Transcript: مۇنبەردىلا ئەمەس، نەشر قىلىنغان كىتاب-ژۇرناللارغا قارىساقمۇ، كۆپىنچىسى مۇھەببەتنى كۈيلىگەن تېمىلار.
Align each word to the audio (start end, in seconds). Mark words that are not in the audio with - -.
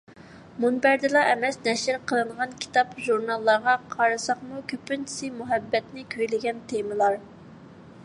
مۇنبەردىلا 0.63 1.21
ئەمەس، 1.33 1.59
نەشر 1.67 1.99
قىلىنغان 2.11 2.57
كىتاب-ژۇرناللارغا 2.65 3.77
قارىساقمۇ، 3.95 4.65
كۆپىنچىسى 4.73 5.33
مۇھەببەتنى 5.39 6.11
كۈيلىگەن 6.17 6.69
تېمىلار. 6.73 7.25